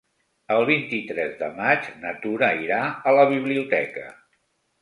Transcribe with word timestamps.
El 0.53 0.63
vint-i-tres 0.69 1.35
de 1.41 1.51
maig 1.59 1.91
na 2.05 2.13
Tura 2.25 2.51
irà 2.65 2.81
a 3.11 3.15
la 3.21 3.29
biblioteca. 3.35 4.09